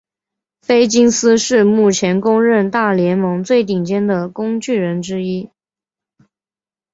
[0.63, 5.51] 菲金斯是目前公认大联盟最顶尖的工具人之一。